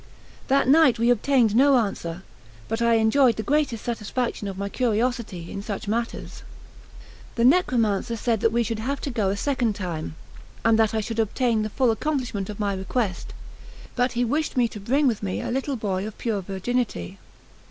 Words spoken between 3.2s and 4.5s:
the greatest satisfaction